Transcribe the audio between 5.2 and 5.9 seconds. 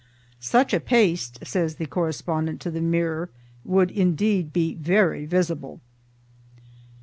visible."